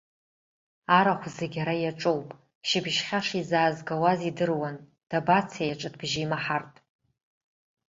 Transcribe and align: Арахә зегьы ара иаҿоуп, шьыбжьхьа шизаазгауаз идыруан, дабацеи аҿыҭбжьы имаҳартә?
Арахә 0.97 1.27
зегьы 1.37 1.59
ара 1.63 1.75
иаҿоуп, 1.79 2.27
шьыбжьхьа 2.67 3.19
шизаазгауаз 3.27 4.19
идыруан, 4.29 4.77
дабацеи 5.09 5.73
аҿыҭбжьы 5.73 6.19
имаҳартә? 6.23 6.79